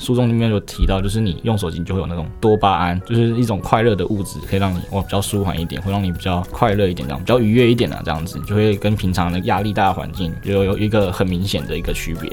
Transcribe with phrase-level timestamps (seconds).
[0.00, 12.32] 书中里面有提到，就是你用手机就会有那种多巴胺，就是一种快乐的物质，可以让你哇比较舒缓一点，会让你比较快乐一点，这样比较愉悦一点啊，这样子就会跟平常的压力大的环境就有一个很明显的一个区别。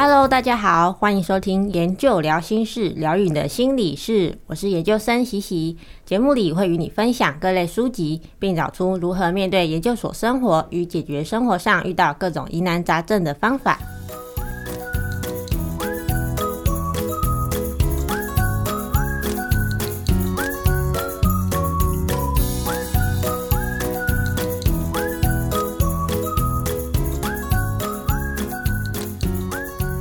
[0.00, 4.38] Hello，大家好，欢迎收听研究聊心室，疗愈你的心理事。
[4.46, 5.76] 我是研究生喜喜。
[6.04, 13.76] 节目里会与你分享各类书籍，并找出如何面对研究所生活与解决生活上遇到各种疑难杂症的方法。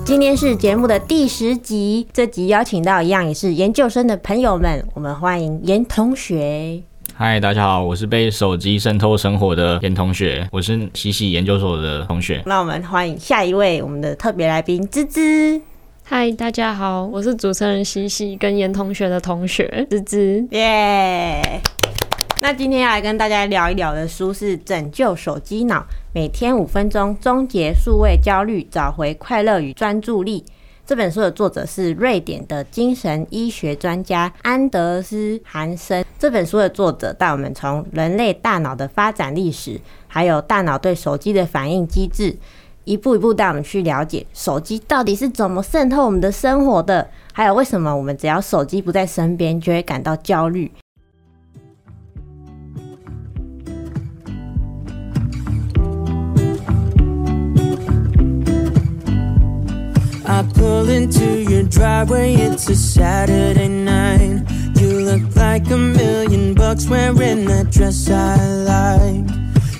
[0.07, 6.81] 今天是节目的第十集，这集邀请到一样也是研究生的朋友们，我们欢迎严同学。
[7.13, 12.41] 嗨，大家好，我是被手机渗透生活的严同学，我是喜喜研究所的同学。
[12.45, 15.61] 那我们欢迎下一位我们的特别来宾芝芝。
[16.05, 20.47] 嗨，大家好，我是主持人喜喜跟严同学的同学芝芝。
[20.51, 21.76] 耶、yeah！
[22.39, 25.79] 那今天要来跟大家聊一聊的书是《拯救手机脑》。
[26.13, 30.45] 每天五分钟，终结数位焦虑，找回快乐与专注力。
[30.85, 36.05] 这本书的作者是瑞典的精神医学专家安德斯·韩森。
[36.19, 42.37] 这本书的作者带我们从人类大脑的发展历史，还有大脑对手机的反应机制，
[42.85, 50.71] 一步一步带我们去了解手机到底是怎么渗透我们的生活的，还有为什么我们只要手机不在身边就会感到焦虑。
[60.27, 64.43] I pull into your driveway it's a saturday night.
[64.75, 69.25] You look like a million bucks wearing that dress i like.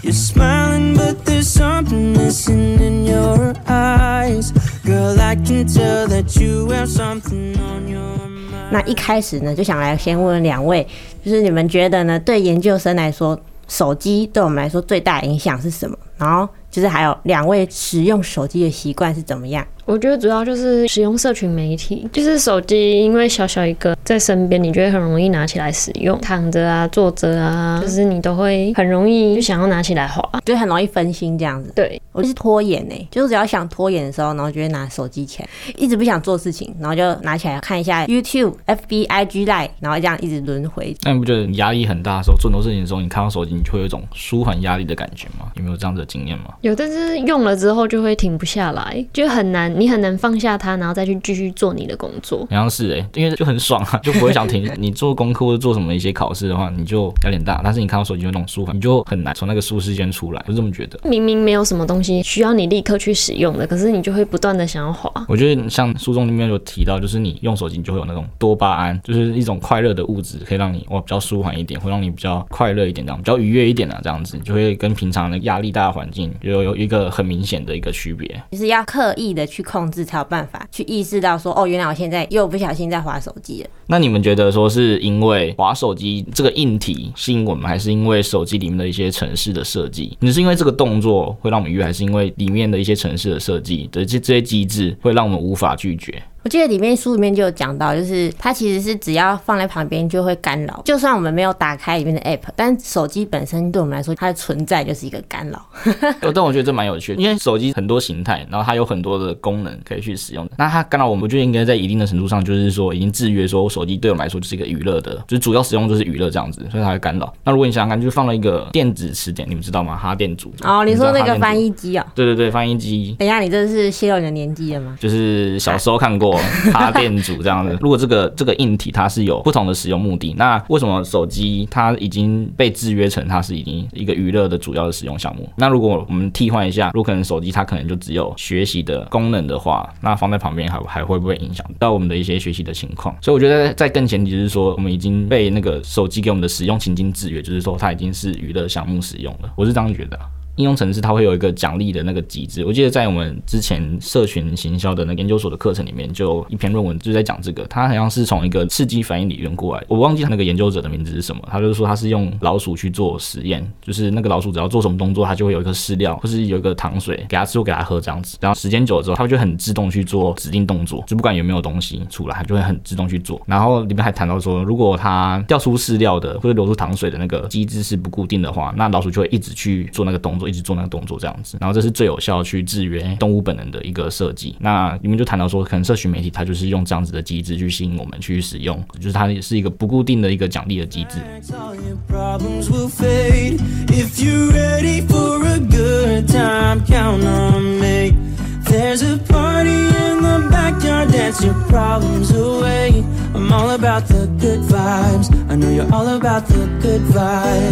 [0.03, 4.51] You're smiling but there's something missing in your eyes.
[4.85, 8.71] Girl i can tell that you have something on your mind.
[8.71, 10.85] 那一开始呢就想来先问问两位
[11.23, 15.97] 就是你们觉得呢对研究生来说手机对我们来说最大的影响是什么？
[16.17, 19.65] 然后就是还有两位使用手机的习惯是怎么样？
[19.87, 31.71] 我觉得主要就是使用社群媒体，就是手机，因为小小一个在身边，你就会很容易拿起来使用，躺着啊、坐着啊，就是你都会很容易就想要拿起来滑，就很容易分心这样子。
[31.73, 40.93] 对，我就是拖延呢、欸，就是只要想拖延的时候，然后就会拿手机起来，一直不想做事情，然后就拿起来看一下 YouTube、FB、IG Line，然后这样一直轮回。
[41.03, 45.49] 那你不觉得你压力很大的时候，做很多事情的时候，你看到手机，你就会有一种舒缓压力的感觉吗？
[45.55, 46.53] 有没有这样子的经验吗？
[46.59, 49.76] 有，但是用了之后就会停不下来，就很难。
[49.77, 52.39] 你很难放下它，然后再去继续做你的工作。
[52.49, 54.69] 好像是哎、欸，因为就很爽啊，就不会想停。
[54.77, 57.61] 你做功课或者做什么一些考试的话，你就压力大。
[57.63, 60.43] 但是你看到手机就那种舒缓，你就很难从那个舒适圈出来。
[60.47, 60.99] 我是这么觉得。
[61.03, 65.11] 明明没有什么东西需要你立刻去使用的，可是你就会不断的想要滑。
[65.27, 78.27] 我觉得像书中里面有提到，就是你用手机你就会有那种多巴胺，就是一种快乐的物质，可以让你哇比较舒缓一点，会让你比较快乐一点，这样比较愉悦一点啊，这样子你就会跟平常的压力大的环境有有一个很明显的一个区别。
[78.51, 83.69] 就是要刻意的去控制才有办法去意识到说，哦，原来我现在又不小心在划手机了。
[83.87, 90.17] 那你们觉得说是因为划手机这个硬体吸引我们，还是因为手机里面的一些城市的设计？
[90.21, 96.21] 你是因为这个动作会让我们愉悦，还是因为里面的一些城市的设计的这这些机制会让我们无法拒绝？
[96.47, 105.61] 我记得里面书里面就有讲到，就是它其实是只要放在旁边就会干扰，就算我们没有打开里面的 app，但手机本身对我们来说，它的存在就是一个干扰。
[106.33, 110.47] 但我觉得这蛮有趣的，因为手机很多形态，然后它有很多的功能可以去使用。
[110.57, 117.33] 那它干扰我们，我觉得应该在一定的程度上，就是说已经制约，说我手机对我们来说就是一个娱乐的，就是主要使用就是娱乐这样子，所以它会干扰。
[117.43, 119.97] 那如果你想想看，就是放了一个电子词典，你们知道吗？
[119.97, 120.53] 哈电组。
[120.63, 122.07] 哦，你说那个翻译机啊？
[122.15, 123.17] 对对对，翻译机。
[123.19, 124.97] 等一下，你这是泄露你的年纪了吗？
[124.97, 126.36] 就是小时候看过
[126.71, 127.07] 哈电。
[127.17, 135.49] 组这样子， 如果这个这个硬体它是有不同的使用目的，那为什么手机它已经被制约成它是已经一个娱乐的主要的使用项目？
[135.55, 143.15] 那如果我们替换一下，如果可能手机它可能就只有学习的功能的话，那放在旁边还还会不会影响到我们的一些学习的情况？
[143.21, 149.51] 所以我觉得在更前提是说，我们已经被那个手机给我们的使用情境制约，就是说它已经是娱乐项目使用了。
[149.55, 150.19] 我是这样觉得。
[150.57, 173.39] 应用程式它会有一个奖励的那个机制，我记得在我们之前社群行销的那个研究所的课程里面，就一篇论文就是在讲这个，它好像是从一个刺激反应理论过来，我忘记那个研究者的名字是什么，他就是说他是用老鼠去做实验，就是那个老鼠只要做什么动作，它就会有一个饲料或是有一个糖水给它吃或给它喝这样子，然后时间久了之后，它就很自动去做指定动作，就不管有没有东西出来，它就会很自动去做。
[173.45, 180.46] 然后里面还谈到说，如果它掉出饲料的或者流出糖水的那个机制是不固定的话，那老鼠就会一直去做那个动作。
[180.47, 181.57] 一直做那个动作这样子。
[181.59, 184.55] 然后这是最有效去制约动物本能的一个设计。
[184.59, 191.19] 那你们就谈到说，可能社群媒体它就是用这样子的机制去吸引我们去使用，就是它也是一个不固定的一个奖励的机制。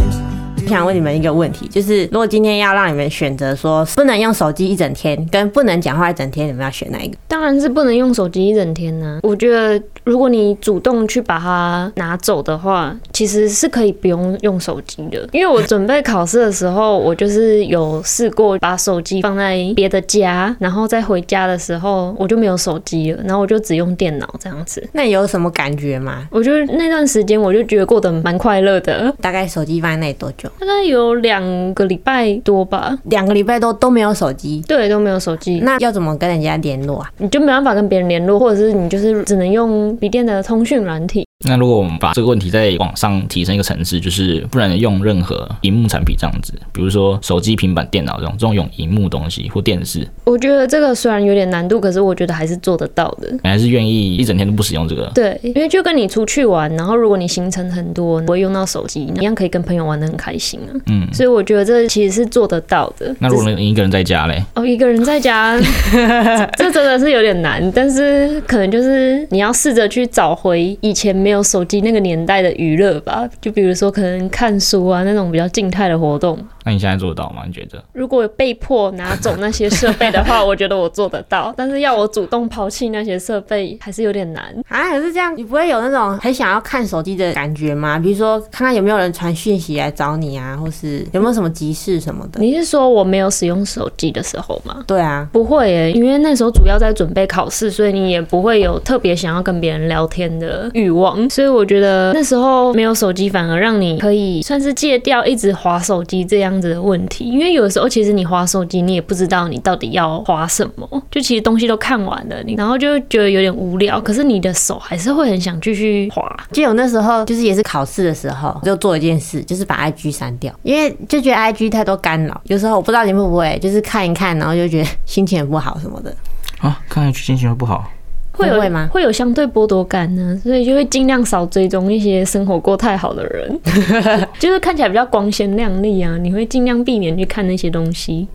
[0.07, 0.34] 我
[0.67, 7.17] 想问你们一个问题，就是如果今天要让你们选择说不能用手机一整天，跟不能讲话一整天，你们要选哪一个？
[7.27, 9.19] 当然是不能用手机一整天呢、啊。
[9.23, 15.27] 我觉得如果你主动去把它拿走的话，其实是可以不用用手机的。
[15.31, 24.87] 因为我准备考试的时候，我就是有试过把手机放在别的家，然后再回家的时候我就没有手机了，然后我就只用电脑这样子。
[24.93, 26.27] 那你有什么感觉吗？
[26.31, 29.13] 我觉得那段时间我就觉得过得蛮快乐的。
[29.21, 30.49] 大概手机放在那里多久？
[30.59, 35.59] 大概有两个礼拜多吧，两个礼拜多都没有手机，对，都没有手机。
[35.59, 37.11] 那要怎么跟人家联络啊？
[37.17, 41.25] 你就没办法跟别人联络，或者是你就是只能用笔电的通讯软体。
[41.43, 50.07] 那如果我们把这个问题再往上提升一个层次，就是不能用任何荧幕产品这样子，比如说手机、平板、电脑这种这种用荧幕东西或电视。
[50.23, 53.29] 我觉得这个虽然有点难度，可是我觉得还是做得到的。
[53.43, 55.11] 你还是愿意一整天都不使用这个？
[55.13, 60.71] 对，因为就跟你出去玩，然后如果你行程很多，不会用到手机，一样可以跟朋友玩的很开心啊。
[60.87, 63.13] 嗯，所以我觉得这其实是做得到的。
[63.19, 64.41] 那如果你一个人在家嘞？
[64.55, 65.59] 哦，一个人在家，
[66.57, 76.37] 这真的是有点难，但是可能就是你要试着去找回以前没有手机那个年代的娱乐吧，就比如说可能看书啊那种比较静态的活动。
[76.63, 77.41] 那你现在做得到吗？
[77.47, 77.83] 你觉得？
[77.93, 81.51] 如果被迫拿走那些设备的话， 我觉得我做得到。
[81.57, 84.91] 但是要我主动抛弃那些设备，还是有点难啊。
[84.91, 87.97] 可是这样，你不会有那种很想要看手机的感觉吗？
[87.97, 92.39] 比如说，看看有没有人传讯息来找你啊，或是有没有什么急事什么的？
[92.39, 94.83] 你是说我没有使用手机的时候吗？
[94.85, 101.14] 对啊，不会耶，因为那时候主要在准备考试，所以你也不会有特别想要跟别人聊天的欲望。
[101.29, 107.25] 所以我觉得那时候没有手机，反而让你可以算是戒掉一直划手机这样子的问题。
[107.25, 116.23] 因为有的时候，其实你划手机，你也不知道你到底要划什么，就其实东西都看完了，你然后就觉得有点无聊，可是你的手还是会很想继续划。
[116.51, 122.41] 就有那时候，就是也是考试的时候，就做一件事，就是把 IG 删掉，因为就觉得 IG 太多干扰。
[122.45, 126.13] 有时候我不知道你会不会，就是看一看，然后就觉得心情也不好什么的。
[126.59, 127.89] 啊，看 IG 心情会不好？
[128.35, 128.89] 会有会吗？
[128.91, 133.59] 会有相对剥夺感呢，所以就会尽量少追踪一些生活过太好的人，
[134.39, 138.27] 就是看起来比较光鲜亮丽啊，你会尽量避免去看那些东西。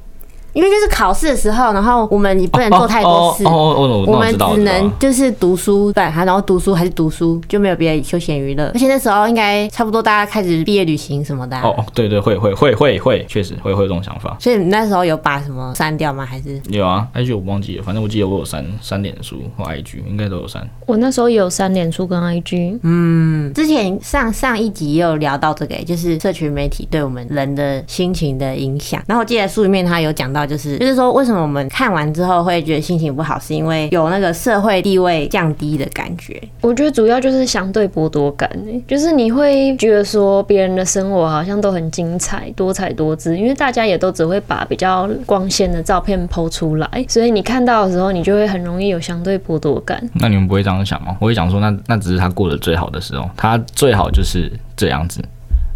[0.52, 8.70] 因为就是考试的时候，然后我们也不能做太多事，我们只能就是读书，对，然后读书还是读书，就没有别的休闲娱乐。
[8.74, 11.56] 而且那时候应该差不多大家开始毕业旅行什么的。
[11.60, 14.36] 哦哦，对对，会会会会会，确实会会有这种想法。
[14.40, 16.26] 所以你那时候有把什么删掉吗？
[16.26, 20.68] 还是有啊？IG 我忘记了，反正我记得我有删删脸书或 IG，应该都有删。
[20.86, 22.80] 我那时候也有删脸书跟 IG。
[22.82, 29.00] 嗯，之前上上一集也有聊到这个，就是社群媒体对我们人的心情的影响。
[29.06, 30.39] 然后我记得书里面他有讲到。
[30.46, 36.40] 就是就是说，为什么我们看完之后会觉得心情不好，是因为有那个社会地位降低的感觉。
[36.60, 38.50] 我觉得主要就是相对剥夺感，
[38.86, 50.02] 就是你会觉得说别人的生活好像都很精彩、多彩多姿，因为大家也都只会把比较光鲜的照片 po 出来，所以你看到的时候，你就会很容易有相对剥夺感。
[50.14, 51.16] 那你们不会这样想吗？
[51.20, 55.20] 我会想说，那那只是他过得最好的时候，他最好就是这样子。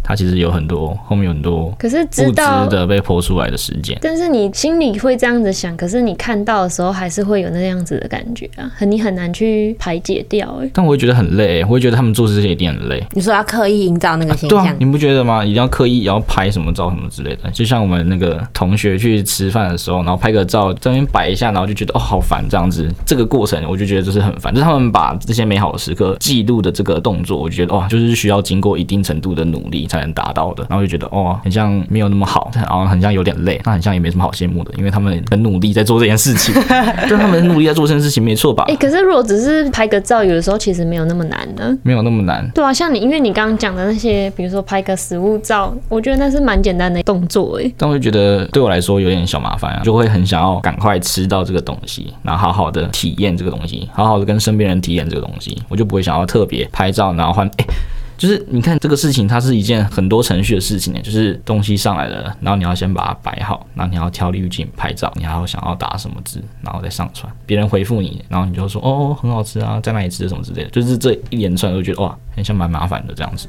[0.07, 3.97] 它其实有很多，后面有很多，可是知道的被剖出来的时间。
[4.01, 10.69] 但是你心里会这样子想，可是你看到的时候还是会有那样子的感觉啊，很你很难去排解掉哎。
[10.73, 13.03] 但我会觉得很累，我会觉得他们做这些一定很累。
[13.13, 15.43] 你说要刻意营造那个形象，啊对啊，你不觉得吗？
[15.43, 22.87] 一定要刻意要拍什么照什么之类的，就像我们那个同学去吃饭的时候，然后拍个照在那边摆一下，然后就觉得哦好烦这样子。
[23.05, 30.65] 这个过程我就觉得就是很烦，就是他们把这些美好的时刻记录的这个动作，我就觉得哇，就是需要经过一定程度的努力才能达到的。
[30.69, 36.53] 然后就觉得哦，很像没有那么好，然后很像有点累，那很像也没什么好羡慕的，因为他们很努力在做这件事情，
[37.09, 38.63] 就他们很努力在做这件事情，没错吧？
[38.67, 42.49] 哎、欸，可是如果只是拍个照，有的时候其实没有那么难的，没有那么难。
[42.53, 47.71] 对啊，像你，因为你刚刚讲的那些，比如说拍个食物照，我觉得那是蛮简单的动作哎。
[47.77, 57.65] 但我就觉得对我来说有点小麻烦啊，就会很想要赶快吃到这个东西，然后好好的体验这个东西，好好的跟身边人体验这个东西，我就不会想要特别拍照，然后换哎。
[57.65, 57.73] 欸
[58.17, 73.47] 就是你看这个事情，它是一件很多程序的事情呢，就是东西上来了，然后你要先把它摆好，然后你要挑滤镜拍照，你还要想要打什么字，然后再上传，别人回复你，然后你就说哦很好吃啊，在哪里吃的什么之类的，就是这一连串都觉得哇，很像蛮麻烦的这样子。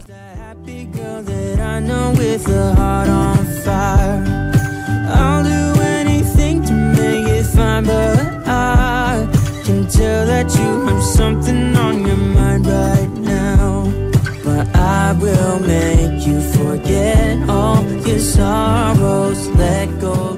[9.89, 13.09] Tell that you have something on your mind right
[14.75, 19.47] I will make you forget all your sorrows.
[19.49, 20.37] Let go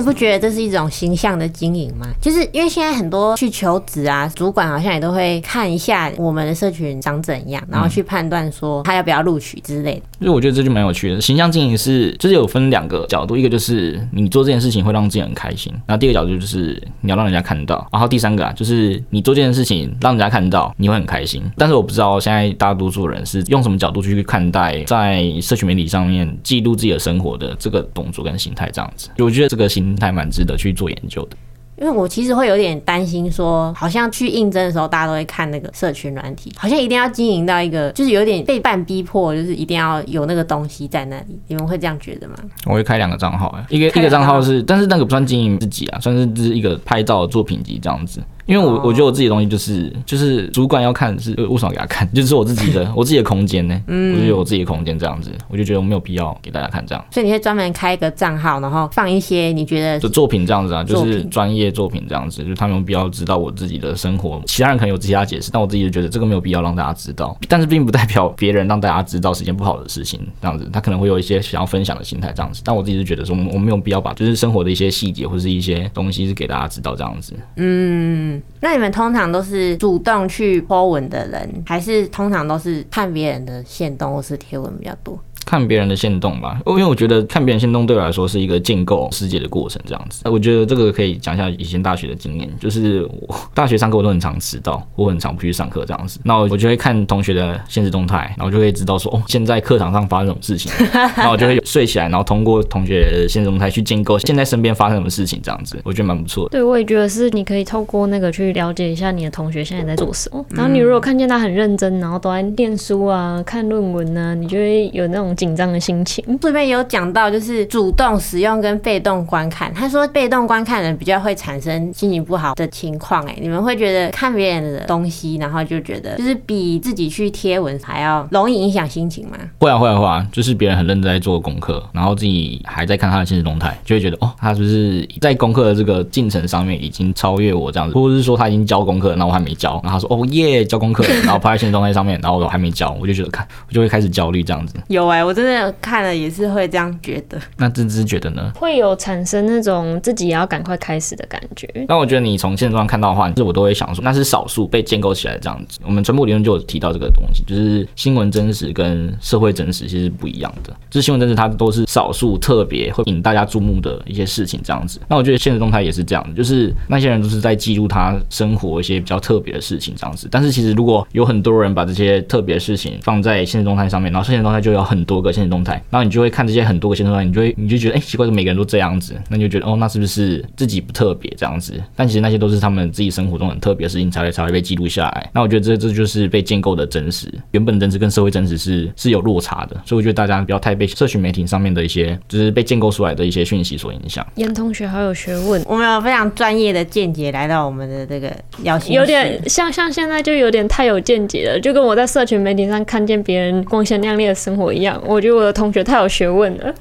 [0.00, 2.06] 你不觉得这是一种形象的经营吗？
[2.22, 10.02] 就是因为现在很多去求职啊，主管好像也都会看一下我们的社群长怎样，然后去判断说他要不要录取之类的。
[10.20, 11.20] 所以我觉得这就蛮有趣的。
[11.20, 21.42] 形象经营是就是有分两个角度，一个就是你做这件事情会让自己很开心，然后第二个角度就是你要让人家看到，然后第三个啊就是你做这件事情让人家看到你会很开心。
[21.58, 29.10] 但是我不知道现在大多数人是用什么角度去看待在社群媒体上面记录自己的生活的这个动作跟心态这样子。
[29.18, 31.36] 我觉得这个心态蛮值得去做研究的。
[31.76, 41.40] 因为我其实会有点担心，说好像去应征的时候，大家都会看那个社群软体，好像一定要经营到一个，就是有点被半逼迫，就是一定要有那个东西在那里。
[41.46, 42.34] 你们会这样觉得吗？
[42.66, 48.20] 我会开两个账号，一个一个账号是，但是那个不算经营自己啊，算是就是一个拍照的作品集这样子。
[48.46, 57.04] 因为我我觉得我自己的东西就是就是主管要看是为什么给他看， 就是我自己的 我自己的空间呢，嗯，我就有我自己的空间这样子，我就觉得我没有必要给大家看这样。
[57.10, 64.40] 所以你会专门开一个账号，然后放一些你觉得的作品这样子啊，就是专业作品这样子，就他们有必要知道我自己的生活。
[64.46, 67.36] 其他人可能有其他解释，但我自己就觉得这个没有必要让大家知道。
[67.48, 72.62] 但是并不代表别人让大家知道是一件不好的事情，这样子他可能会有一些想要分享的心态这样子。
[72.64, 77.34] 但我自己是觉得说，我没有必要把就是生活的一些细节或是一些东西是给大家知道这样子。
[77.56, 79.30] 嗯，那你们通常。
[79.30, 85.16] 都是主动去 po 文的人，还是通常都是看别人的线动或是贴文比较多？
[85.46, 90.22] 看别人的限动吧，因为我觉得看别人限动对我来说是一个建构世界的过程，这样子。
[90.30, 96.20] 我觉得这个可以讲一下以前大学的经验，就是我大学上课我都很常迟到，我很常不去上课这样子。
[96.24, 100.70] 那我我就会看同学的现实动态，然后就会知道说哦，现在课堂上发生什么事情。
[101.16, 106.50] 然后我就会睡起来，然后通过同学的限时动态去建构现在身边发生什么事情，这样子我觉得蛮不错的。
[106.50, 110.44] 对，我也觉得是，你可以透过那个去了解一下你的同学现在在做什么。
[110.50, 116.24] 然后你如果看见他很认真，然后都在念书啊、看论文啊，你就会有那种紧张的心情。
[116.40, 119.72] 这边有讲到，就是主动使用跟被动观看。
[119.72, 123.24] 他说，被动观看人比较会产生心情不好的情况。
[123.26, 129.36] 哎，你们会觉得看别人的东西，然后就觉得就是比自己去贴文还要容易影响心情吗？
[129.58, 144.74] 会啊，会啊，会啊，就是别人很认真在做功课，然后自己还在看他的现实动态，就会觉得哦，他是不是在功课的这个进程上面已经超越我这样子，或者是说他已经交功课，然后我还没交，然后他说哦耶，交功课，然后拍在现实动态上面，然后我还没交，我就觉得看，我就会开始焦虑这样子。
[144.88, 146.00] 有哎、欸，我真的看。
[146.00, 148.50] 了也是会这样觉得，那芝芝觉得呢？
[148.54, 151.68] 会有产生那种自己也要赶快开始的感觉。
[151.86, 155.78] 那我觉得你从现状上看到的话，其实我都会想说，那是少数被建构起来这样子。
[155.84, 160.74] 我们传播理论就有提到这个东西，就是新闻真实跟社会真实其实是不一样的。
[160.88, 164.98] 就是新闻真实，它都是少数特别会引大家注目的一些事情这样子。
[165.06, 170.26] 那我觉得现实动态也是这样的，就是那些人都是在记录他生活一些比较特别的事情这样子。
[170.30, 175.72] 但是其实如果有很多人把这些特别的事情放在现实动态上面，然后现实动态就有很多个现实动态。
[175.90, 179.14] 然后你就会看这些很多个现实动态，你就会你就觉得哎、欸，奇怪，怎么每个人都这样子？
[179.28, 181.74] 那你就觉得哦，那是不是自己不特别这样子？
[181.96, 185.30] 但其实那些都是他们自己生活中很特别的事情才会才会被记录下来。
[185.34, 189.76] 那我觉得这这就是被建构的真实，原本真实跟社会真实是是有落差的。
[189.84, 194.26] 所以我觉得大家不要太被社群媒体上面的一些就是被建构出来的一些讯息所影响。
[194.36, 198.30] 严同学好有学问，我们有非常专业的见解来到我们的这个
[198.62, 204.99] 邀请，有点像像现在就有点太有见解了，就跟我在社群媒体上看见别人光鲜亮丽的生活一样。
[205.04, 206.74] 我觉得我的同学太有学问了。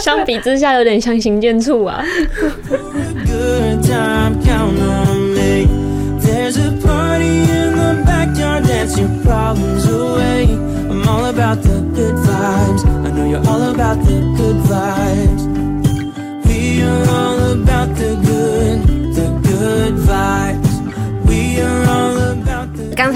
[0.00, 2.04] 相比之下，有点相形见绌啊。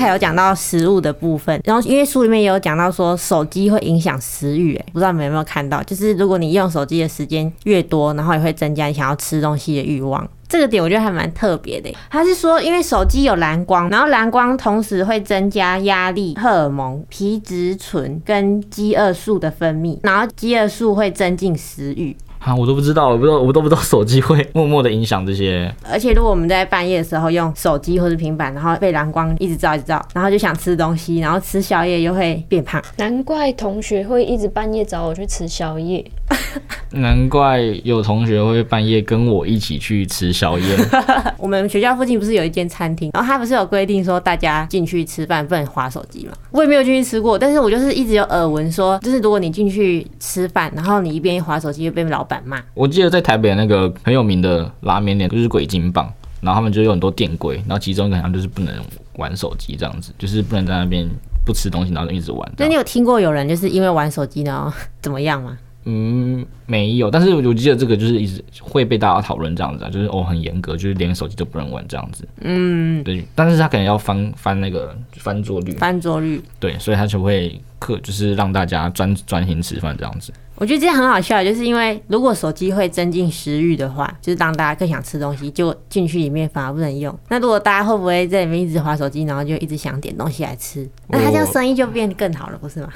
[0.06, 5.82] 才有讲到食物的部分，然后因为书里面也有讲到说手机会影响食欲，哎，不知道你们有没有看到？
[5.82, 10.26] 就是如果你用手机的时间越多，然后也会增加你想要吃东西的欲望。
[10.48, 11.92] 这个点我觉得还蛮特别的。
[12.08, 22.16] 他是说，因为手机有蓝光，然后蓝光同时会增加压力荷尔蒙、皮质醇跟饥饿素的分泌，然后饥饿素会增进食欲。
[22.46, 25.74] 啊，我都不知道，我不知道，我都不知道手机会默默的影响这些。
[25.90, 32.80] 而且如果我们在半夜的时候用手机或者平板，然后被蓝光一直照一直照，然后就想吃东西，然后吃宵夜又会变胖。
[32.98, 36.04] 难怪同学会一直半夜找我去吃宵夜。
[36.92, 40.76] 难怪有同学会半夜跟我一起去吃宵夜。
[41.38, 46.32] 我们学校附近不是有一间餐厅，然后他不是有规定说大家进去吃饭不能划手机吗？
[46.52, 52.62] 我也没有进去吃过，但是我就是一直有耳闻说，就是如果你进去吃饭，然后你一边划手机，又被老板骂。
[52.74, 56.12] 我记得在台北那个很有名的拉面店就是鬼金棒。
[56.42, 58.72] 然后他们就有很多店规，然后其中一个好像就是不能
[59.14, 61.08] 玩手机这样子，就是不能在那边
[61.44, 62.52] 不吃东西，然后就一直玩。
[62.58, 65.58] 那你有听过有人就是因为玩手机然后怎么样吗？
[65.86, 72.28] 嗯，没有，但是我记得这个就是一直会被大家讨论这样子啊，就是哦很严格，就是连手机都不能玩这样子。
[72.42, 80.32] 嗯，对，但是他可能要翻翻那个翻桌率，翻桌率，对，所以他就会克，就是让大家专专心吃饭这样子。
[80.58, 87.14] 我觉得这样很好笑，就是因为如果手机会增进食欲的话，就是当大家更想吃东西，就进去里面反而不能用。
[87.28, 90.88] 那如果大家会不会在里面一直划手机，然后就一直想点东西来吃？
[91.08, 92.88] 那他这样生意就变得更好了，不是吗？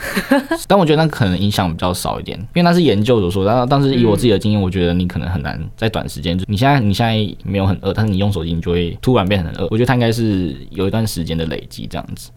[0.67, 3.45] 但我觉得那可能影响比较少一点，因为那是研究所说。
[3.45, 7.13] 但但是以我自己的经验，我觉得你可能很难在短时间，就你现在你现在
[7.45, 9.69] 没有很饿，但是你用手机，你就会突然变得很饿。
[9.71, 12.31] 我觉得它应该是有一段时间的累积这样子。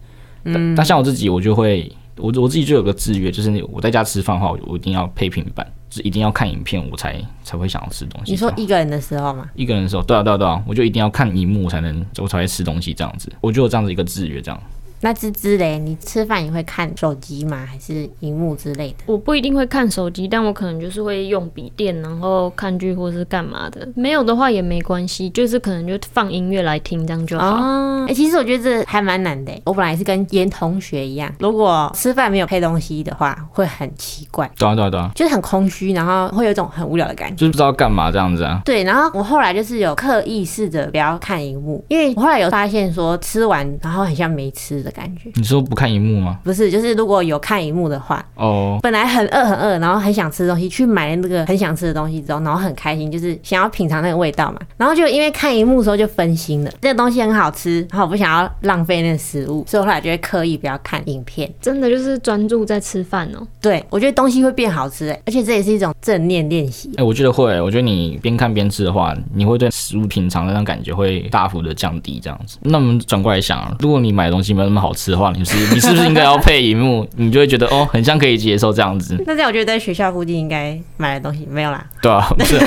[0.44, 1.90] 嗯但像我自己，我就会。
[2.16, 8.30] 我我自己就有个制约，就是我在家吃饭的话，我一定要配平板，就是一定要看影片，我才才会想要吃东西。
[8.30, 9.48] 你说一个人的时候吗？
[9.54, 13.32] 一个人的时候，对啊对啊对啊，我就一定要看荧幕才能，我才会吃东西这样子。
[13.40, 14.60] 我就有这样子一个制约，这样。
[15.04, 17.62] 那芝芝嘞，你吃饭也会看手机吗？
[17.70, 18.96] 还是荧幕之类的？
[19.04, 23.86] 我不一定会看手机，但我可能就是会用笔电，然后看剧或是干嘛的。
[23.94, 27.44] 没有的话也没关系，就是可能就放音乐来听，这样就好。
[27.50, 29.52] 哦，哎、欸，其实我觉得这还蛮难的。
[29.66, 34.50] 我本来是跟严同学一样，如果吃饭没有配东西的话，会很奇怪。
[34.56, 38.62] 对啊对啊对啊，就是很空虚，然后会有一种很无聊的感觉，就是不知道干嘛这样子啊。
[38.64, 45.30] 对，然后我后来就是有刻意试着不要看荧幕，因为我后来有发现说吃完然后很像没吃的感觉。
[45.34, 45.74] 你说不？
[45.74, 46.38] 看荧幕吗？
[46.44, 54.60] 不是，就是如果有看荧幕的话，哦，本来很饿很饿，然后很想吃东西，去买那个很想吃的东西之后，然后很开心，就是想要品尝那个味道嘛。
[54.76, 63.44] 然后就因为看荧幕的时候就分心了，这个东西很好吃，然后我不想要浪费那个食物，所以我后来就会刻意不要看影片，真的就是专注在吃饭哦。
[63.60, 66.92] 对，我觉得东西会变好吃哎，而且这也是一种正念练习。
[66.96, 72.58] 哎，我觉得会，我觉得你边看边吃的话，你会对食物品尝的那种感觉会大幅的降低，这样子。
[72.62, 76.34] 那我们转过来想，如果你买东西没有那么好吃的话，你是你是不是应该要？
[76.44, 79.16] 配荧幕， 你就会觉得哦，很像可以接受这样子。
[79.26, 81.82] 那这样我觉得在学校附近应该买的东西没有啦。
[82.02, 82.58] 对啊，不是，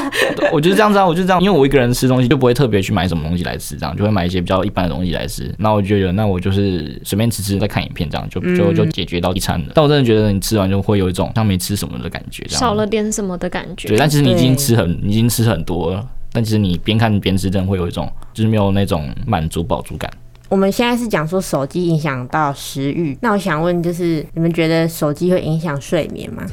[0.52, 5.54] 我就是这样子啊，我就这样，因为我一个人吃东西就不会特别去买什么东西来吃，这样就会买一些比较一般的东西来吃。
[5.58, 9.72] 那我就觉得，那我就是随便吃吃，再看影片，这样就就就解决到一餐了。
[9.74, 13.88] 但我真的觉得你吃完就会有一种像没吃什么的感觉，这样少了点什么的感觉。
[13.88, 20.10] 对，但其实你已经吃很，你已经吃很多了，但其实你边看边吃，真的会有一种就是没有那种满足饱足感。
[20.48, 26.44] 我们现在是讲说手机影响到食欲，那我想问，就是你们觉得手机会影响睡眠吗？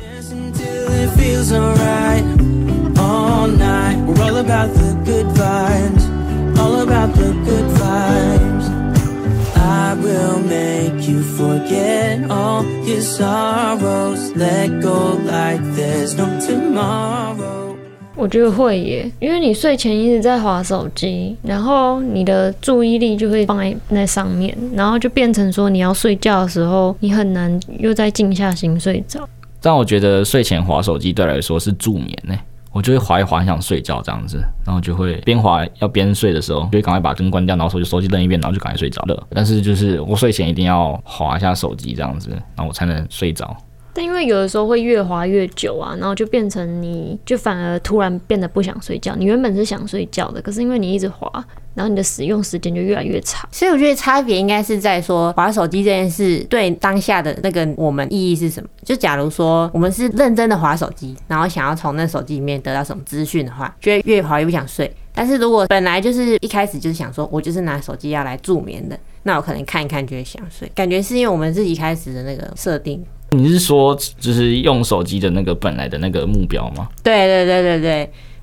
[18.24, 29.28] 我觉得会耶，因为你睡前一直在滑手机，然后你的注意力就会放在那上面，然后就变成说你要睡觉的时候，你很难又再静下心睡着。
[29.60, 32.34] 但我觉得睡前滑手机对来说是助眠呢，
[32.72, 39.22] 我就会滑一滑想睡觉这样子，然后就会边滑要边睡的时候，就会赶快把灯关掉，然后手机手机扔一边，然后就赶快睡着了。
[39.32, 43.54] 但是就是我睡前一定要滑一下手机这样子，然后我才能睡着。
[43.94, 49.16] 但因为有的时候会越滑越久啊，然后就变成你就反而突然变得不想睡觉。
[49.16, 51.30] 你原本是想睡觉的，可是因为你一直滑，
[51.76, 53.48] 然后你的使用时间就越来越长。
[53.52, 58.68] 所以我觉得差别应该是在说滑手机这件事对当下的那个我们意义是什么？
[58.84, 64.92] 就假如说我们是认真的滑手机，然后想要从那手机里面得到什么资讯的话，就会越滑越不想睡。
[65.14, 70.68] 但是如果本来就是一开始就是想说我就是拿手机要来助眠的，那我可能看一看就会想睡。
[70.74, 73.06] 感觉是因为我们自己开始的那个设定。
[73.34, 76.88] 你是说，就是用手机的那个本来的那个目标吗？
[77.04, 77.92] 对对对对对，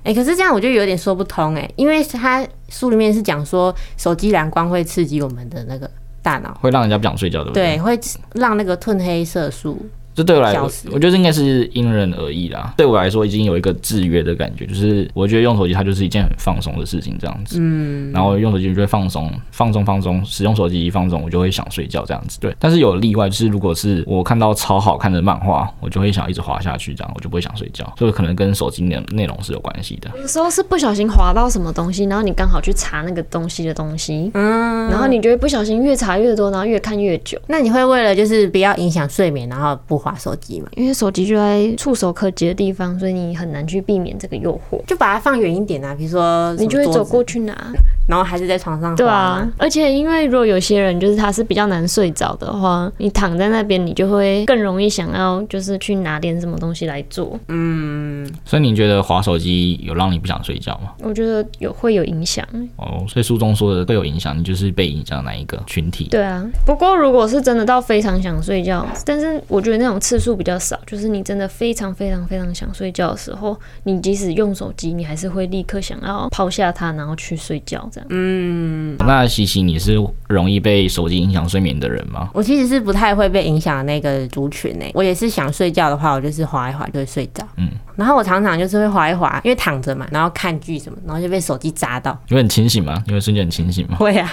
[0.03, 5.90] 哎、欸，可是这样我就有点说不通哎，因为他书里面是讲说手机蓝光会刺激我们的那个
[6.22, 7.76] 大脑，会让人家不想睡觉，对不对？
[7.76, 7.98] 对，会
[8.35, 9.79] 让那个褪黑色素。
[10.14, 12.75] 这对我来说，我觉得应该是因人而异啦。
[12.77, 17.57] 对我来说，已经有一个制约的感觉，就是我觉得用手机它就是一件很放松的事情，这样子。
[17.61, 18.12] 嗯。
[18.12, 20.23] 然后用手机就会放松，放松，放松。
[20.25, 22.38] 使用手机一放松，我就会想睡觉，这样子。
[22.40, 22.55] 对。
[22.59, 27.90] 但是有例外，就是如果是我看到超好看的漫画，我就会想一直滑下去，这样我就不会想睡觉。
[27.99, 30.11] 所以可能跟手机内内容是有关系的。
[30.20, 37.40] 有时候是不小心滑到什么东西，然后你刚好去查那个东西的东西，嗯，然后你觉得不小心越查越多，然后越看越久。
[37.46, 40.68] 那你会为了就是不要影响睡眠，然后不滑手机嘛？
[40.74, 45.94] 因为手机就在触手可及的地方，所以你很难去避免这个诱惑，就把它放远一点啊。
[45.94, 47.72] 比如说，你就会走过去拿，
[48.11, 48.96] 然后还是在床上滑。
[48.96, 57.38] 对啊，而且因为如果有些人就是他是比较难睡着的话，你躺在那边，你就会更容易想要就是去拿点什么东西来做。
[57.46, 60.92] 嗯，所以你觉得划手机有让你不想睡觉吗？
[61.05, 62.44] 我觉得有会有影响。
[62.77, 66.09] 哦，所以书中说的会有影响，你就是被影响哪一个群体？
[66.11, 77.99] 对啊，不过如果是真的到非常想睡觉，但是我觉得那种次数比较少，就是你真的非常非常非常想睡觉的时候，你即使用手机，你还是会立刻想要抛下它，然后去睡觉这样。
[78.08, 79.96] 嗯，那西西，你是
[80.28, 82.28] 容易被手机影响睡眠的人吗？
[82.32, 84.90] 我其实是不太会被影响的那个族群诶。
[84.94, 87.46] 我也是想睡觉的话，我就是滑一滑就会睡着。
[87.56, 92.18] 嗯，然后我常常就是会滑一滑，因为躺着嘛，然后看剧什么，然后就被手机砸到。
[92.28, 93.02] 你会很清醒吗？
[93.06, 93.96] 你会瞬间很清醒吗？
[93.98, 94.30] 会啊，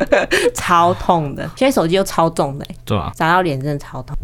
[0.54, 1.48] 超痛的。
[1.56, 4.16] 现在手机又超重的，对啊，砸到脸真的超痛。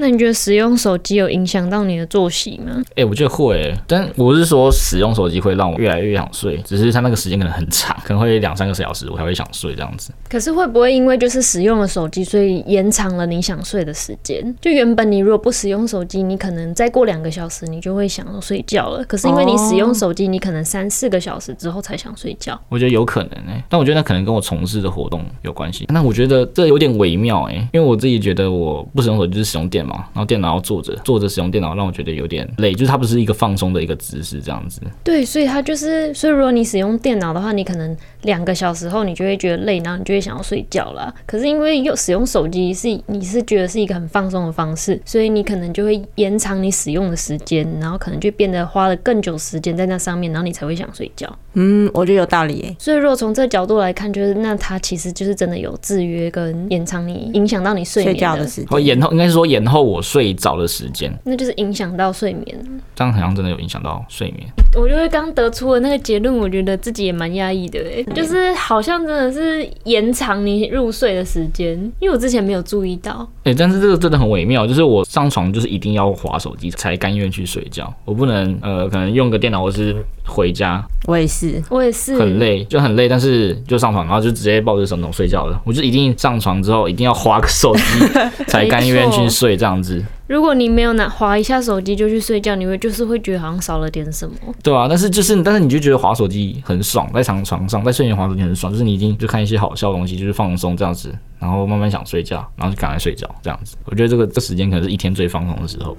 [0.00, 2.82] 那你觉得使用手机有影响到你的作息吗？
[2.90, 10.10] 哎、欸，我觉得会，但我是说使用手机会让我越来越想睡，只是它那个时间可能很长，可能会两三个小时我才会想睡这样子。
[10.28, 14.54] 可是会不会因为就是使用了手机，所以延长了你想睡的时间？
[14.60, 19.04] 就原本你如果不使用手机，你可能再过两个小时你就会想要睡觉了。
[19.04, 22.58] 可是因为你使用手机，你可能三四个小时之后才想睡觉。
[22.70, 25.84] 我觉得有可能哎、欸，但我觉得那可能跟我从事的活动有关系。
[25.90, 30.60] 那我觉得这有点微妙哎、欸，因为我自己觉得我不使用手机就是使用电然后电脑要。
[30.70, 34.80] 坐着坐着使用电脑让我觉得有点累，就是它不是一个放松的一个姿势，这样子。
[35.02, 41.14] 对，所以它就是，所以如果你使用电脑的话，你可能两个小时后你就会觉得累，然后你就会想要睡觉了。
[41.26, 51.30] 可是因为又使用手机是你是觉得是一个很放松的方式，所以你可能就会延长你使用的时间，然后可能就变得花了更久时间在那上面，然后你才会想睡觉。
[51.54, 52.76] 嗯，我觉得有道理耶。
[52.78, 58.68] 所以如果从这个角度来看，就是那它其实就是真的有制约跟延长你影响到你睡眠的，睡觉的时间。
[58.70, 62.80] 哦，延后应该是说延后我睡着的时间，那就是影响到睡眠。
[62.94, 64.46] 这样好像真的有影响到睡眠。
[64.76, 73.28] 我觉得刚得出的那个结论，我觉得自己也蛮压抑的，哎，就是好像真的是延长你入睡的时间，因为我之前没有注意到。
[73.44, 80.82] 哎，但是这个真的很微妙，就是我上床就是一定要划手机才甘愿去睡觉，我不能呃，可能用个电脑或是回家。
[81.06, 85.60] 我也是，我也是，很累，就很累，但是就上床，然后就直接抱着手机睡觉了。
[85.64, 87.82] 我就一定上床之后一定要划个手机
[88.46, 90.04] 才甘愿去睡这样子。
[90.30, 94.36] 如果你没有拿滑一下手机就去睡觉，你会就是会觉得好像少了点什么。
[94.62, 103.76] 对啊，但是就是但是你就觉得滑手机很爽，在床床上在睡前滑手机很爽，就是你已经就看一些好笑的东西，就是放松这样子，然后慢慢想睡觉，然后就赶快睡觉这样子。
[103.86, 105.96] 我觉得这个这时间可能是一天最放松的时候。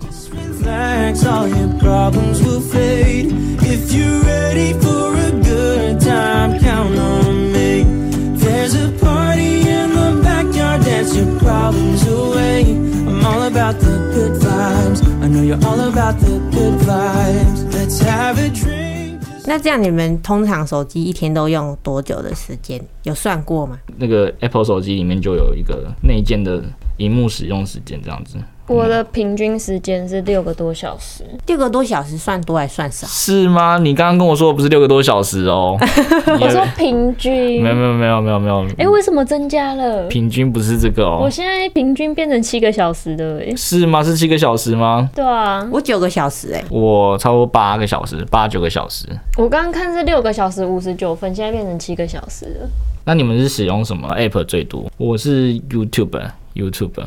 [19.46, 22.80] 那这样你们通常手机一天都用多久的时间？
[23.04, 23.78] 有算过吗？
[23.98, 26.64] 那个 Apple 手机里面就有一个内建的
[26.98, 28.38] 荧幕使用时间，这样子。
[28.68, 33.06] 我的平均时间是六个多小时，六个多小时算多还算少？
[33.08, 33.78] 是吗？
[33.78, 38.66] 你刚刚跟我说不是六个多小时哦、 喔，我说平均，没有没有没有没有没有。
[38.72, 40.08] 哎、欸，为什么增加了？
[40.08, 44.02] 平均不是这个哦、喔，我现在平均变成七个小时的、欸，是吗？
[44.02, 45.10] 是七个小时吗？
[45.14, 49.06] 对啊，我九个小时、欸，哎，我差不多八个小时，八九个小时。
[49.38, 52.70] 我刚刚看是六个小时五十九分，现在变成七个小时了。
[53.04, 54.90] 那你们是使用什么 App 最多？
[54.98, 57.04] 我是 YouTube，YouTube。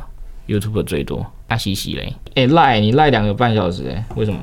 [0.47, 4.40] YouTube 最多，阿西西嘞，哎赖你赖两个半小时哎，为什么？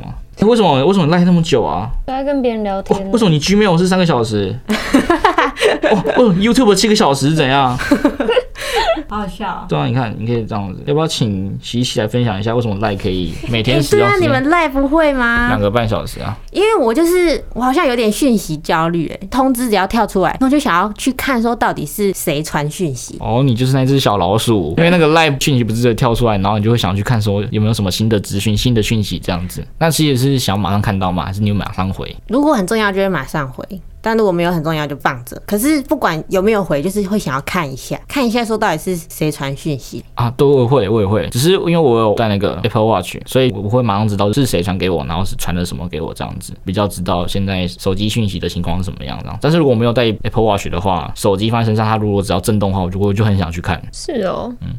[0.47, 1.89] 为什么为什么赖那么久啊？
[2.07, 3.09] 都在跟别人聊天、哦。
[3.11, 4.55] 为什么你 Gmail 是三个小时？
[5.91, 7.77] 哦哦，YouTube 七个小时是怎样？
[9.07, 9.65] 好好笑、啊。
[9.67, 14.11] 对啊，你看，你可以这样子，要不要请西西来分享一下为什么赖可以每天使用、欸？
[14.11, 15.47] 对啊，你们赖不会吗？
[15.47, 16.37] 两个半小时啊。
[16.51, 23.17] 因为我就是我好像有点讯息焦虑哎，通知只要跳出来，我就想要去看说到底是谁传讯息。
[23.19, 29.65] 哦，你就是那只小老鼠，因为那个赖讯息不是跳出来，然后你就会想去看说有没有什么新的资讯、新的讯息这样子。
[29.77, 31.25] 那其实是想马上看到吗？
[31.25, 32.15] 还是你马上回？
[32.27, 33.65] 如果很重要，就会马上回。
[34.01, 49.37] 但如果没有很重要就放着，可是不管有没有回，就是会想要看一下，看一下说到底是谁传讯息啊，都会，我也会，只是因为我有带那个 Apple Watch，所以我会马上知道是谁传给我，然后是传了什么给我这样子，比较知道现在手机讯息的情况是什么样这样。
[49.41, 53.81] 但是如果没有带 Apple Watch 的话，手机放在身上，它如果只要震动的话，我就我就很想去看。
[53.91, 54.69] 是哦，嗯。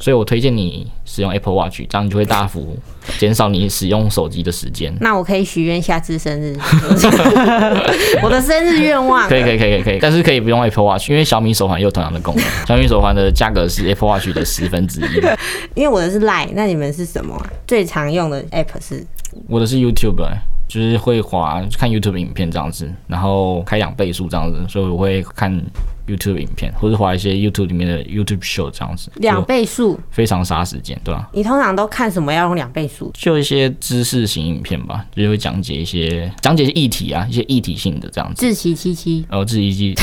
[0.00, 2.76] 所以我推荐你使用 Apple Watch，这样你就会大幅
[3.18, 4.92] 减少你使用手机的时间。
[5.00, 6.56] 那我可以许愿下次生日，
[8.22, 9.28] 我的生日愿望。
[9.28, 12.44] 可以可以可以可以但是可以不用 Apple Watch，因为小米手环有同样的功能。
[12.66, 15.20] 小米手环的价格是 Apple Watch 的十分之一。
[15.74, 17.40] 因为我的是 Line，那你们是什么？
[17.66, 19.06] 最常用的 App 是？
[19.48, 20.26] 我的是 YouTube。
[20.70, 25.60] 就是会滑看 YouTube 影片这样子，然后开两倍速这样子，所以我会看。
[26.08, 31.28] YouTube 影片，或者滑一些 YouTube 里面的 YouTube show 这样子，两倍速非常杀时间，对吧？
[31.32, 33.12] 你通常都看什么要用两倍速？
[33.14, 38.34] 就一些知识型影片吧，就是会讲解一些讲解一些议题啊，一些议题性的这样子。
[38.40, 40.02] 自习七七，哦，自习七七，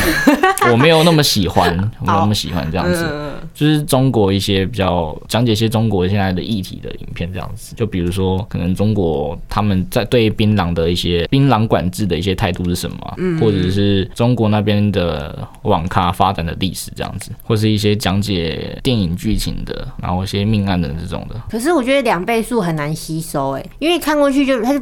[0.72, 3.04] 我没有那么喜欢，我没有那么喜欢这样子。
[3.12, 3.27] 嗯、
[3.58, 15.86] 就是中国一些比较讲解一些中国现在的议题的影片这样子，就比如说可能中国他们在对槟榔的一些槟榔管制的一些态度是什么，嗯，或者是中国那边的网。
[15.88, 21.42] 咖发展的历史这样子，或是一些讲解电影剧情的，然后一些命案的这种的。
[21.50, 24.80] 可是我觉得两倍速很难吸收哎，因为看过去就它就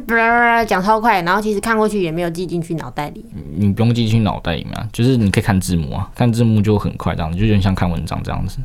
[0.68, 3.24] 讲超快，然后其实看过去也没有记进去脑袋里。
[3.54, 8.58] 你不用记进去脑袋里面啊，就是你可以看字幕啊，看字幕就很快这样子，就有点像看文章这样子。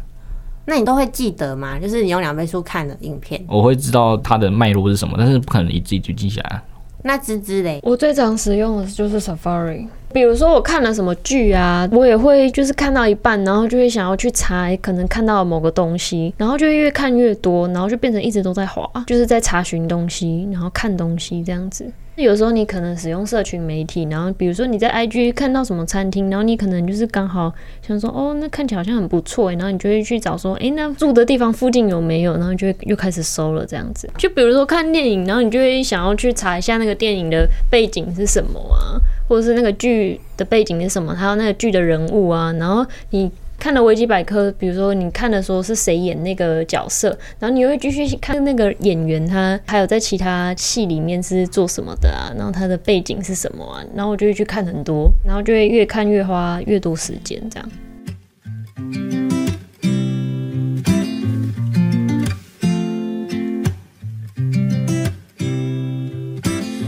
[0.72, 1.78] 那你都会记得吗？
[1.78, 6.62] 就是你用两倍速看的影片，我会知道它的脉络是什么，但是不可能一字一句记下来。
[7.04, 7.82] 那芝芝嘞？
[7.84, 9.86] 我最常使用的就是 Safari。
[10.14, 21.86] 比如说我看了什么剧啊，我也会就是看到一半，然后就会想要去查，可能看到某个东西，然后就会越看越多，然后就变成一直都在滑，就是在查询东西，然后看东西这样子。
[22.22, 27.54] 有时候你可能使用社群媒体，然后比如说你在 IG 看到什么餐厅，然后你可能就是刚好
[27.86, 32.34] 想说，哦，那看起来好像很不错，然后你就会去找说，诶，那住的地方附近有没有？
[32.38, 34.10] 然后就会又开始搜了这样子。
[34.18, 43.32] 就比如说看电影，然后你就会想要去查一下那个电影的背景是什么啊，或者是那个剧的背景是什么，还有那个剧的人物啊，然后你。
[43.62, 57.70] 看了维基百科，比如说你看的时候是谁演那个角色，然后你又会继续看那个演员他还有在其他戏里面是做什么的啊，然后他的背景是什么啊，然后我就会去看很多，然后就会越看越花越多时间这样。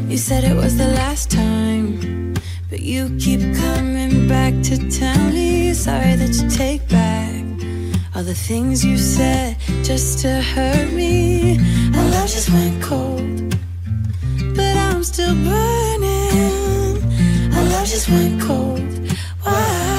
[0.09, 1.72] You said it was the last time.
[2.73, 7.43] But you keep coming back to tell me sorry that you take back
[8.15, 11.59] all the things you said just to hurt me.
[11.95, 13.55] Our love just went cold,
[14.55, 16.97] but I'm still burning.
[17.53, 18.81] Our love just went cold.
[19.43, 19.92] Why?